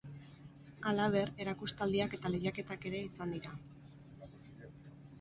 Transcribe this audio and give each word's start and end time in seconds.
Halaber, 0.91 1.33
erakustaldiak 1.45 2.17
eta 2.19 2.33
lehiaketak 2.39 2.91
ere 2.93 3.05
izan 3.13 3.39
dira. 3.39 3.57